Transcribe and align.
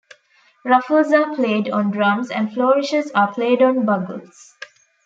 Ruffles 0.65 1.13
are 1.13 1.35
played 1.35 1.69
on 1.69 1.91
drums, 1.91 2.31
and 2.31 2.51
flourishes 2.51 3.11
are 3.11 3.31
played 3.31 3.61
on 3.61 3.85
bugles. 3.85 4.55